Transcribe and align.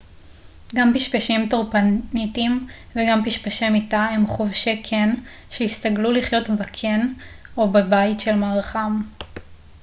גם 0.75 0.91
פשפשים 0.95 1.49
טורפניתיים 1.49 2.67
וגם 2.95 3.25
פשפשי 3.25 3.69
מיטה 3.69 3.99
הם 4.01 4.27
חובשי 4.27 4.83
קן 4.83 5.13
שהסתגלו 5.49 6.11
לחיות 6.11 6.49
בקן 6.49 7.07
או 7.57 7.69
בבית 7.69 8.19
של 8.19 8.35
מארחם 8.35 9.01